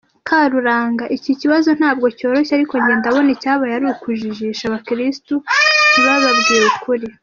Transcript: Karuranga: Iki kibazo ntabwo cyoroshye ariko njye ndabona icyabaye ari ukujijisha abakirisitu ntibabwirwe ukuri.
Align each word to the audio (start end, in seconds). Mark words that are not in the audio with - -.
Karuranga: 0.27 1.03
Iki 1.17 1.31
kibazo 1.41 1.69
ntabwo 1.79 2.05
cyoroshye 2.17 2.53
ariko 2.57 2.73
njye 2.79 2.93
ndabona 2.99 3.29
icyabaye 3.35 3.71
ari 3.75 3.85
ukujijisha 3.93 4.63
abakirisitu 4.65 5.35
ntibabwirwe 5.91 6.67
ukuri. 6.75 7.07